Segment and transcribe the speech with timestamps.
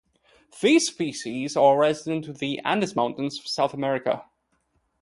[0.61, 4.25] These species are resident in the Andes Mountains of South America.